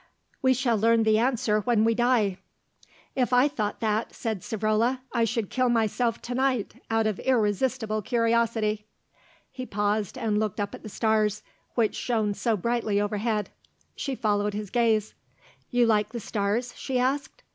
"We 0.41 0.55
shall 0.55 0.77
learn 0.79 1.03
the 1.03 1.19
answer 1.19 1.59
when 1.59 1.83
we 1.85 1.93
die." 1.93 2.39
"If 3.15 3.31
I 3.33 3.47
thought 3.47 3.81
that," 3.81 4.15
said 4.15 4.41
Savrola, 4.41 5.01
"I 5.13 5.25
should 5.25 5.51
kill 5.51 5.69
myself 5.69 6.23
to 6.23 6.33
night 6.33 6.81
out 6.89 7.05
of 7.05 7.19
irresistible 7.19 8.01
curiosity." 8.01 8.87
He 9.51 9.67
paused, 9.67 10.17
and 10.17 10.39
looked 10.39 10.59
up 10.59 10.73
at 10.73 10.81
the 10.81 10.89
stars, 10.89 11.43
which 11.75 11.93
shone 11.93 12.33
so 12.33 12.57
brightly 12.57 12.99
overhead. 12.99 13.51
She 13.95 14.15
followed 14.15 14.55
his 14.55 14.71
gaze. 14.71 15.13
"You 15.69 15.85
like 15.85 16.09
the 16.13 16.19
stars?" 16.19 16.73
she 16.75 16.97
asked. 16.97 17.43